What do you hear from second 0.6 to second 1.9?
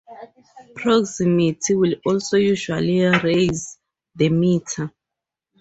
Proximity